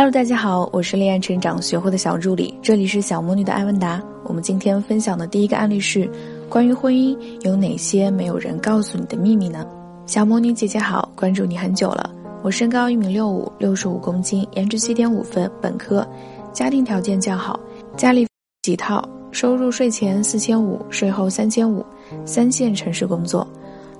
[0.00, 4.02] Hello，大家好，我是恋爱成长学会的小助理，这里是小魔女的艾文达。
[4.24, 6.10] 我们今天分享的第一个案例是
[6.48, 9.66] 关于婚姻有哪些没有人告诉你的秘密呢？
[10.06, 12.08] 小魔女姐姐好，关注你很久了，
[12.40, 16.08] 我身高一米六五，六十五公斤，颜值七点五分，本科，
[16.50, 17.60] 家庭条件较好，
[17.94, 18.26] 家里
[18.62, 21.84] 几套，收入税前四千五，税后三千五，
[22.24, 23.46] 三线城市工作，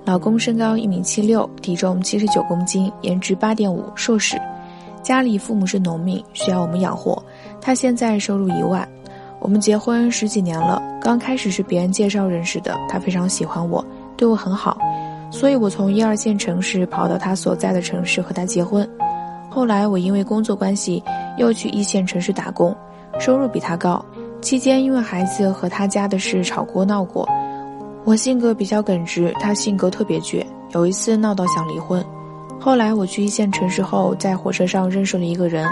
[0.03, 4.35] 老公身高一米七六，体重七十九公斤，颜值八点五，硕士。
[5.01, 7.21] 家里父母是农民，需要我们养活。
[7.59, 8.87] 他现在收入一万，
[9.39, 10.81] 我们结婚十几年了。
[11.01, 13.83] 刚开始是别人介绍认识的，他非常喜欢我，
[14.15, 14.77] 对我很好，
[15.31, 18.87] 所以我从一二线城市跑到他所在的城市和他结婚。
[19.49, 21.03] 后来我因为工作关系
[21.37, 22.75] 又去一线城市打工，
[23.19, 24.03] 收入比他高。
[24.41, 27.27] 期间因为孩子和他家的事吵过闹过。
[28.03, 32.03] 我性格比较耿直，他性格特别倔，有一次闹到想离婚。
[32.61, 35.67] 后来我去一线城市后，在火车上认识了一个人，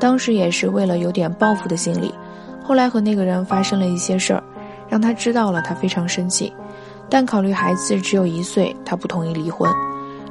[0.00, 2.12] 当时也是为了有点报复的心理。
[2.60, 4.42] 后来和那个人发生了一些事儿，
[4.88, 6.52] 让他知道了，他非常生气。
[7.08, 9.70] 但考虑孩子只有一岁，他不同意离婚，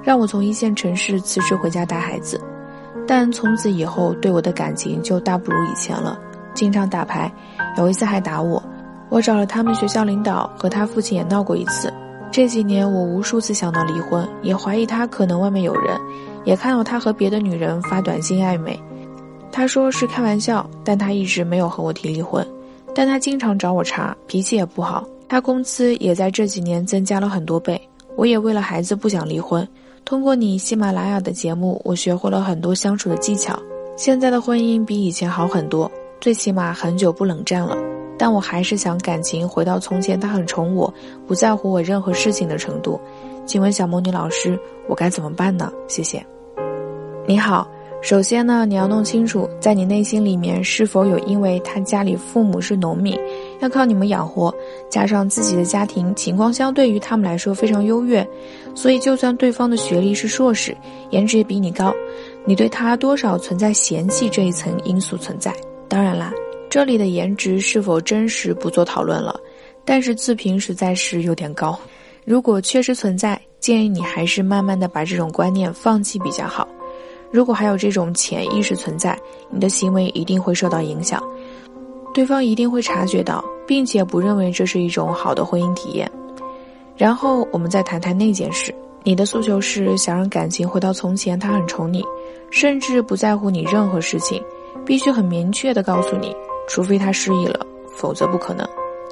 [0.04, 2.38] 让我从一线城市辞职回家带孩子。
[3.08, 6.20] 但从此以后，对我的感情就大不如以前了，
[6.54, 7.32] 经常打牌，
[7.78, 8.62] 有一次还打我。
[9.08, 11.94] 我找了他们学校领导，和他父亲也闹过一次。
[12.34, 15.96] 这几年，我无数次想到离婚，也怀疑他可能外面有人，
[16.46, 18.78] 也看到他和别的女人发短信暧昧。
[19.52, 22.44] 他说是开玩笑，但他一直没有和我提离婚。
[22.96, 25.08] 但他经常找我茬，脾气也不好。
[25.30, 27.80] 他工资也在这几年增加了很多倍。
[28.16, 29.68] 我也为了孩子不想离婚。
[30.04, 33.56] 通过你喜马拉雅的节目，我学会了很多相处的技巧。
[33.96, 35.90] 现在的婚姻比以前好很多，
[36.20, 37.78] 最起码很久不冷战了。
[38.18, 40.94] 但我还是想感情回到从前，他很宠我，
[41.28, 43.00] 不在乎我任何事情的程度。
[43.46, 45.72] 请问小魔女老师，我该怎么办呢？
[45.88, 46.26] 谢谢。
[47.26, 47.68] 你好，
[48.02, 53.20] 首先呢，你要弄清楚，在你内心里面是否有因为他家里父母是农民，
[53.60, 54.54] 要靠你们养活，
[54.90, 58.26] 加上自己的家庭情况相对于他们来说非常优越，
[58.76, 60.76] 所以就算对方的学历是硕士，
[61.10, 61.94] 颜值也比你高，
[62.46, 65.54] 你对他多少存在嫌弃这一层因素存在。
[65.90, 66.32] 当然啦。
[66.74, 69.40] 这里的颜值是否真实不做讨论了，
[69.86, 71.78] 但是自评实在是有点高。
[72.26, 76.68] 如果确实存在，建议你还是慢慢的把这种观念放弃比较好。
[77.30, 79.16] 如果还有这种潜意识存在，
[79.52, 81.24] 你的行为一定会受到影响，
[82.12, 86.12] 对方一定会察觉到，并且不认为这是一种好的婚姻体验。
[86.98, 88.74] 然后我们再谈谈那件事，
[89.04, 92.04] 你的诉求是想让感情回到从前，他很宠你，
[92.50, 94.44] 甚至不在乎你任何事情，
[94.84, 96.36] 必须很明确的告诉你。
[96.68, 97.66] 除非他失忆了，
[97.96, 98.68] 否则不可能。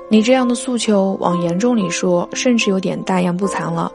[0.10, 3.92] 你这样的诉求，往严重里说，甚至有点大言不惭了。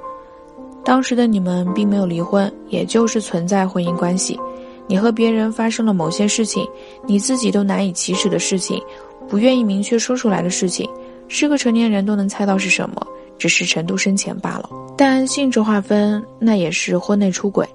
[0.84, 4.38] 当时的你们并没有离婚，也就是存在婚姻关系。
[4.86, 6.66] 你和别人发生了某些事情，
[7.04, 8.80] 你自己都难以启齿的事情，
[9.28, 10.88] 不愿意明确说出来的事情，
[11.26, 13.04] 是个成年人都能猜到是什么，
[13.36, 14.70] 只是程度深浅罢了。
[14.96, 17.66] 但性质划分，那也是婚内出轨。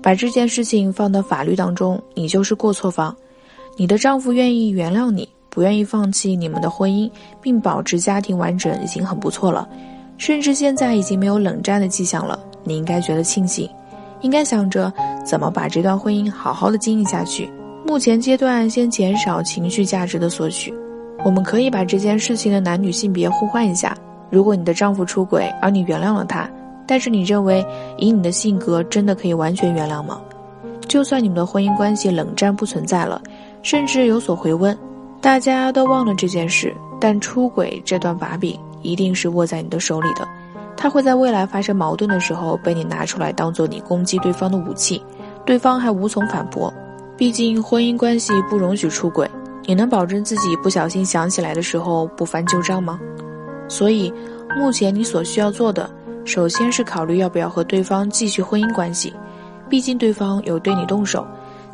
[0.00, 3.14] 把这件事情放到法律当中，你就是过错方。
[3.80, 7.10] 你的丈夫愿意原谅你，不愿意放弃你们的婚姻，
[7.40, 9.66] 并保持家庭完整，已经很不错了。
[10.18, 13.66] 甚至现在已经没有冷战的迹象了，你应该觉得庆幸，
[14.20, 14.92] 应该想着
[15.24, 17.50] 怎么把这段婚姻好好的经营下去。
[17.86, 20.74] 目前阶段先减少情绪价值的索取，
[21.24, 23.96] 我们可以把这件事情的男女性别互换一下。
[24.28, 26.46] 如果你的丈夫出轨，而你原谅了他，
[26.86, 27.64] 但是你认为
[27.96, 30.20] 以你的性格真的可以完全原谅吗？
[30.86, 33.22] 就算你们的婚姻关系冷战不存在了。
[33.62, 34.76] 甚至有所回温，
[35.20, 40.26] 大家都忘了这件事，但出轨这段把柄一定是握在你的手里的，
[40.76, 45.02] 他会在未来发生矛盾的时候被你拿出来当做你攻击对方的武器，
[45.44, 46.72] 对方还无从反驳。
[47.16, 49.30] 毕竟婚姻关系不容许出轨，
[49.66, 52.98] 你能保证自己不小心想起来的时候不翻旧账吗？
[53.68, 54.10] 所以，
[54.56, 55.88] 目前你所需要做的，
[56.24, 59.12] 首先是考虑要不要和对方继续婚姻关系，
[59.68, 61.26] 毕竟对方有对你动手。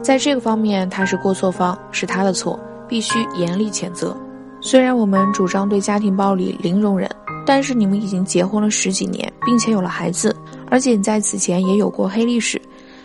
[0.02, 2.58] 在这个方面，他是过错方，是他的错，
[2.88, 4.16] 必须严厉谴责。
[4.60, 7.10] 虽然我们主张对家庭暴力零容忍，
[7.44, 10.34] 但是你们已经结婚了十几年，并且有了孩子，
[10.70, 12.60] 而且你在此前也有过黑历史，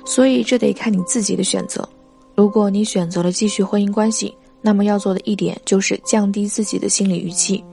[0.06, 1.88] 所以这得看你自己的选择。
[2.36, 7.64] 如果你选择了继续婚姻关系，那么要做的一点就是降低自己的心理预期，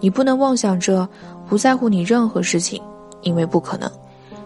[0.00, 1.08] 你不能妄想着
[1.48, 2.80] 不在乎你任何事情，
[3.22, 3.90] 因为不可能。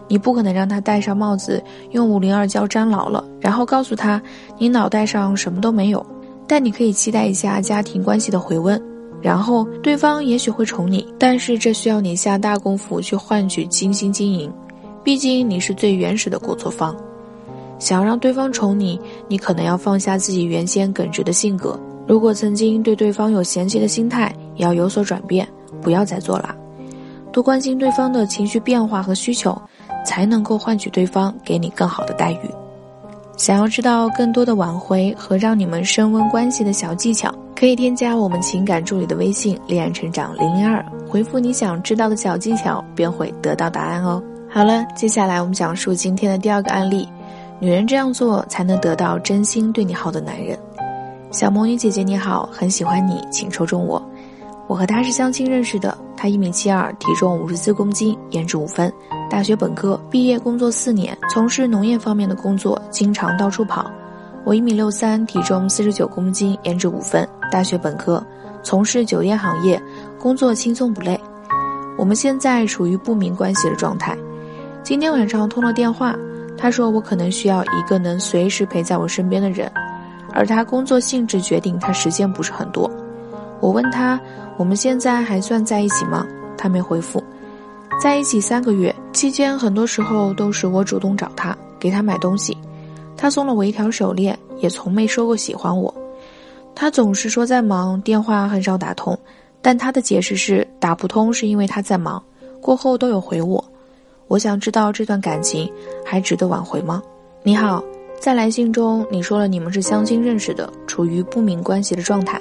[0.07, 4.21] 你不可能让他戴上帽子，用五零二胶粘牢了，然后告诉他
[4.57, 6.05] 你脑袋上什么都没有。
[6.47, 8.81] 但你可以期待一下家庭关系的回温，
[9.21, 14.49] 然后对方也许会宠你，但是这需要你下大功夫去换取精心经营。
[15.03, 16.95] 毕竟你是最原始的过错方。
[17.79, 21.79] 想要让对方宠你，你可能要放下自己原先耿直的性格。
[22.07, 25.47] 如果曾经对对方有嫌弃的心态，也要有所转变，
[25.81, 26.55] 不要再做了。
[27.31, 29.61] 多关心对方的情绪变化和需求，
[30.05, 32.51] 才能够换取对方给你更好的待遇。
[33.35, 44.21] 想要知道更多的挽回和让你们升温关系的小技巧，可以添加我们情感助理的微信“恋爱成长零零二”，回复你想知道的小技巧，便会得到答案哦。
[44.49, 47.07] 好了，接下来我们讲述今天的第二个案例。
[47.59, 50.57] 女人这样做才能得到真心对你好的男人。
[51.29, 54.01] 小魔女姐姐你好，很喜欢你，请抽中我。
[54.67, 58.91] 我和他是相亲认识的，他一米七二，体重五十四公斤，颜值五分，
[59.29, 63.91] 大学本科毕业，工作四年，从事农业方面的工作，经常到处跑。
[64.43, 68.25] 我一米六三，体重四十九公斤，颜值五分，大学本科，
[68.63, 69.81] 从事酒店行业，
[70.17, 71.19] 工作轻松不累。
[71.97, 74.17] 我们现在处于不明关系的状态。
[74.83, 76.15] 今天晚上通了电话。
[76.59, 79.71] 他说：“我可能需要一个能随时陪在我身边的人，
[80.33, 82.89] 而他工作性质决定他时间不是很多。”
[83.61, 84.19] 我问他
[84.57, 86.25] ：“我们现在还算在一起吗？”
[86.57, 87.23] 他没回复。
[87.99, 92.55] 在一起三个月期间，很多时候都是我主动找他，给他买东西。
[93.17, 95.91] 他送了我一条手链，也从没说过喜欢我。
[96.75, 99.17] 他总是说在忙，电话很少打通，
[99.63, 102.21] 但他的解释是打不通是因为他在忙，
[102.61, 103.63] 过后都有回我。
[104.27, 105.67] 我想知道这段感情
[106.05, 107.01] 还值得挽回吗？
[107.41, 107.83] 你好，
[108.19, 112.39] 在来信中你说了你们是相亲认识的，处于不明关系的状态，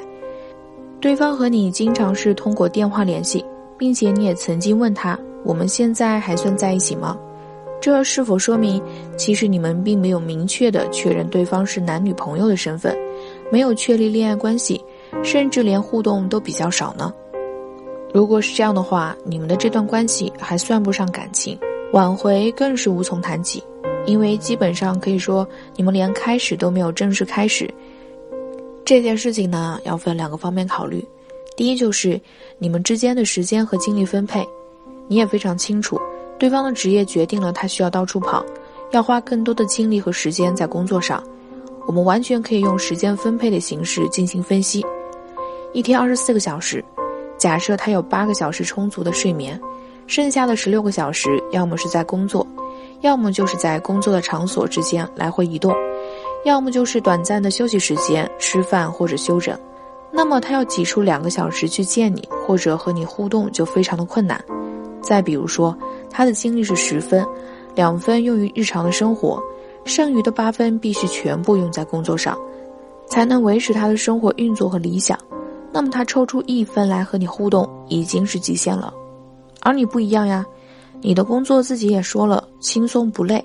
[1.00, 3.42] 对方和你经常是通过电话联系，
[3.78, 7.16] 并且你也曾经问他我们现在还算在一起吗？
[7.80, 8.82] 这是否说明
[9.16, 12.96] 其实你们并没有明确的确认对方是男女朋友的身份，
[13.50, 14.82] 没有确立恋爱关系，
[15.22, 17.14] 甚至连互动都比较少呢？
[18.12, 21.56] 如果是这样的话，你们的这段关系还算不上感情。
[21.92, 23.62] 挽回更是无从谈起，
[24.06, 25.46] 因为基本上可以说
[25.76, 27.72] 你们连开始都没有正式开始。
[28.84, 31.02] 这件事情呢，要分两个方面考虑。
[31.56, 32.20] 第一就是
[32.58, 34.46] 你们之间的时间和精力分配，
[35.08, 36.00] 你也非常清楚，
[36.38, 38.44] 对方的职业决定了他需要到处跑，
[38.90, 41.22] 要花更多的精力和时间在工作上。
[41.86, 44.84] 我们完全可以用时间分配的形式进行分析。
[45.72, 46.84] 一天二十四个小时，
[47.38, 49.60] 假设他有八个小时充足的睡眠。
[50.08, 52.46] 剩下的十六个小时，要么是在工作，
[53.00, 55.74] 要么就是在工作的场所之间来回移动，
[56.44, 59.58] 要么就是短暂的休息时间，吃饭或者休整。
[60.12, 64.40] 那么他要挤出两个小时去见你或者和你互动，就非常的困难。
[65.06, 65.76] 再比如说，
[66.10, 67.24] 他的精力是十分，
[67.76, 69.40] 两分用于日常的生活，
[69.84, 72.36] 剩余的八分必须全部用在工作上，
[73.06, 75.16] 才能维持他的生活运作和理想。
[75.72, 78.92] 那么他抽出一分来和你互动，已经是极限了。
[79.60, 80.44] 而你不一样呀，
[81.00, 83.44] 你的工作自己也说了轻松不累，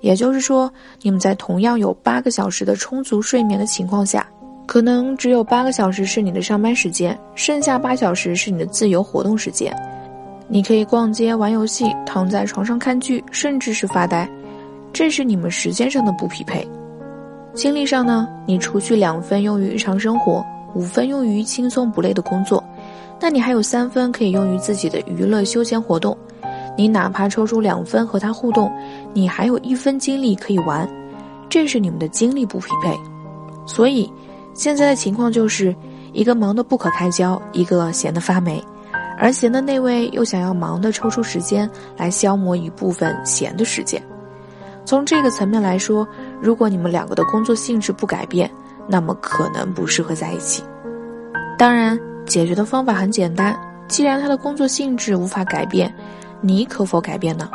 [0.00, 4.28] 也就是说，你们在同样有八个小时的充足睡眠的情况下，
[4.66, 9.74] 可能只有八个小时是你的上班时间，剩下八小时是你的自由活动时间。
[10.52, 14.28] 你可以逛街、玩游戏、躺在床上看剧，甚至是发呆，
[14.92, 16.68] 这是你们时间上的不匹配。
[17.54, 20.44] 精力上呢，你除去两分用于日常生活，
[20.74, 22.62] 五分用于轻松不累的工作。
[23.18, 26.14] 那你还有三分可以用于自己的娱乐休闲活动，
[26.76, 28.70] 你哪怕抽出两分和他互动，
[29.14, 30.86] 你还有一分精力可以玩，
[31.48, 32.94] 这是你们的精力不匹配。
[33.66, 34.12] 所以，
[34.52, 35.74] 现在的情况就是
[36.12, 38.62] 一个忙得不可开交，一个闲得发霉，
[39.22, 44.02] 而闲的那位又想要忙的抽出时间来消磨一部分闲的时间。
[44.84, 46.04] 从这个层面来说，
[46.40, 48.50] 如果你们两个的工作性质不改变，
[48.88, 50.64] 那么可能不适合在一起。
[51.56, 51.96] 当然。
[52.24, 53.54] 解决的方法很简单，
[53.88, 55.92] 既然他的工作性质无法改变，
[56.40, 57.50] 你可否改变呢？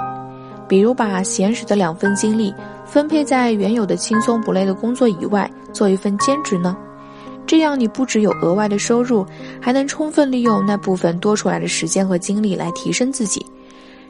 [0.67, 2.53] 比如把闲时的两分精力
[2.85, 6.77] 分配在原有的轻松不累的工作以外，做一份兼职呢？
[7.47, 9.25] 这样你不只有额外的收入，
[9.61, 13.43] 还能充分利用那部分多出来的时间和精力来提升自己，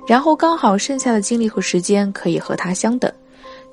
[0.08, 3.10] 然后刚好剩下的精力和时间可以和他相等，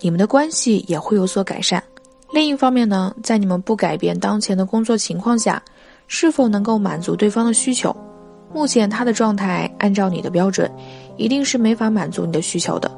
[0.00, 1.82] 你们的关系也会有所改善。
[2.30, 5.62] 另一方面呢，在你们不改变当前的工作情况下。
[6.06, 7.96] 是否能够满足对方的需求？
[8.52, 10.70] 目前他的状态，按照你的标准，
[11.16, 12.90] 一定是没法满足你的需求的。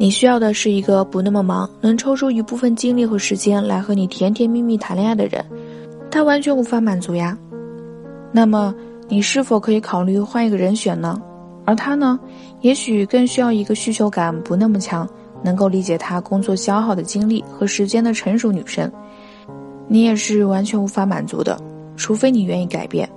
[0.00, 5.44] 你需要的是一个不那么忙，能抽出一部分精力和时间来和你甜甜蜜蜜谈恋爱的人。
[6.08, 7.36] 他完全无法满足呀。
[8.30, 8.72] 那么，
[9.08, 11.20] 你是否可以考虑换一个人选呢？
[11.64, 12.18] 而他呢，
[12.60, 15.06] 也许更需要一个需求感不那么强，
[15.42, 18.90] 能够理解他工作消耗的精力和时间的成熟女生。
[19.88, 21.60] 你也是完全无法满足的。
[21.96, 23.08] 除非你愿意改变，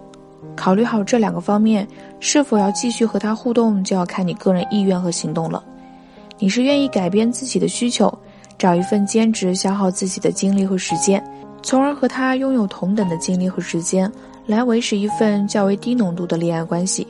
[0.55, 1.87] 考虑好这两个方面，
[2.19, 5.63] 是否要继续和他互动，就要看你个人意愿和行动了。
[6.41, 8.11] 你是愿意改变自己的需求，
[8.57, 11.23] 找一份兼职消耗自己的精力和时间，
[11.61, 14.11] 从而和他拥有同等的精力和时间
[14.47, 17.05] 来维持一份较为低浓度的恋爱关系，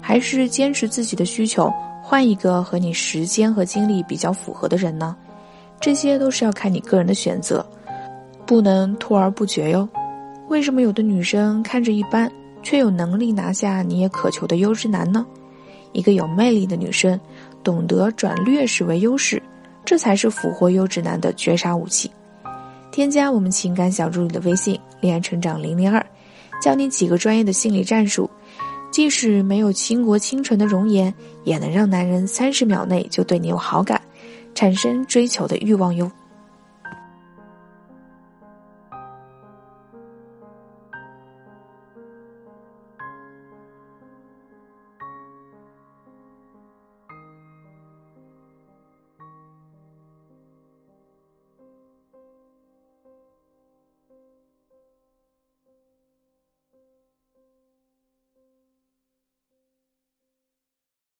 [0.00, 1.70] 还是坚持自己的需求，
[2.02, 5.14] 换一个和你时间和精力比较符合的人呢？
[5.78, 7.64] 这些都是要看你个人的选择，
[8.46, 9.86] 不能拖而不决哟。
[10.48, 12.32] 为什么有的女生看着一般，
[12.62, 15.26] 却有能力拿下你也渴求的优质男呢？
[15.92, 17.18] 一个有魅力的女生，
[17.62, 19.42] 懂得转劣势为优势，
[19.84, 22.10] 这才是俘获优质男的绝杀武器。
[22.90, 26.04] 添加我们情感小助理的微信“恋爱成长零零二”，
[26.60, 28.28] 教你几个专业的心理战术，
[28.90, 31.14] 即使没有倾国倾城的容颜，
[31.44, 34.00] 也能让男人三十秒内就对你有好感，
[34.54, 36.10] 产生追求的欲望哟。